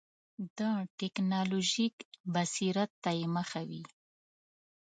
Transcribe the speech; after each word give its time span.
د 0.57 0.59
ټکنالوژیک 0.99 1.95
بصیرت 2.33 2.91
ته 3.03 3.11
یې 3.19 3.25
مخه 3.35 3.61
وي. 3.69 3.83